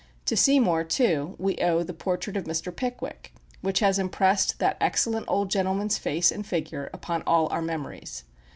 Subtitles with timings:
[0.25, 2.75] To Seymour, too, we owe the portrait of Mr.
[2.75, 8.23] Pickwick, which has impressed that excellent old gentleman's face and figure upon all our memories.